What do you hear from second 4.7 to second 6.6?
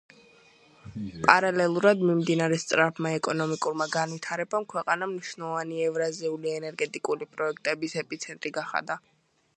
ქვეყანა მნიშვნელოვანი ევრაზიული